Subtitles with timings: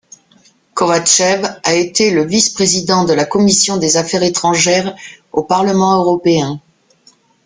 [0.73, 4.95] Kovatchev a été le vice-président de la commission des affaires étrangères
[5.31, 6.59] au Parlement Européen.